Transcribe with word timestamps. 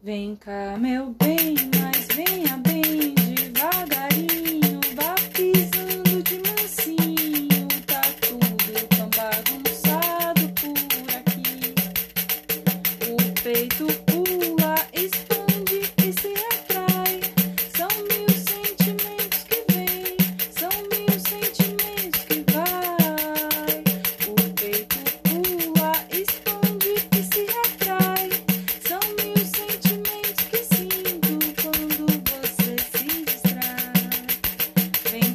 Vem 0.00 0.36
cá, 0.36 0.76
meu 0.78 1.12
bem, 1.20 1.56
mas 1.80 2.06
venha 2.14 2.56
bem 2.58 3.14
devagarinho, 3.14 4.80
vá 4.94 5.14
pisando 5.34 6.22
de 6.22 6.40
mansinho, 6.48 7.66
tá 7.84 8.00
tudo 8.20 8.86
tão 8.96 9.10
bagunçado 9.10 10.48
por 10.54 11.16
aqui. 11.16 11.74
O 13.10 13.42
peito 13.42 14.07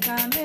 time. 0.04 0.43